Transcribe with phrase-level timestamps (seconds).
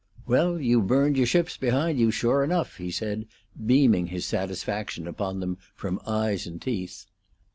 [0.25, 3.27] "Well, you've burned your ships behind you, sure enough," he said,
[3.63, 7.05] beaming his satisfaction upon them from eyes and teeth.